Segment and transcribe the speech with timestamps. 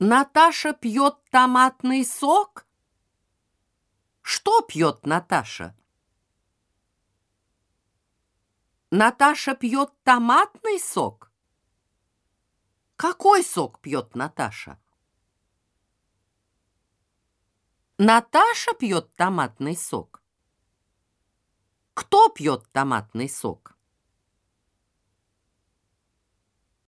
[0.00, 2.68] Наташа пьет томатный сок?
[4.22, 5.74] Что пьет Наташа?
[8.92, 11.32] Наташа пьет томатный сок?
[12.94, 14.78] Какой сок пьет Наташа?
[17.98, 20.22] Наташа пьет томатный сок.
[21.94, 23.76] Кто пьет томатный сок?